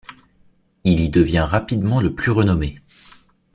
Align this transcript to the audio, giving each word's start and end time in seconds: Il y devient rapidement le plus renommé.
Il 0.83 0.99
y 0.99 1.09
devient 1.09 1.41
rapidement 1.47 2.01
le 2.01 2.15
plus 2.15 2.31
renommé. 2.31 2.79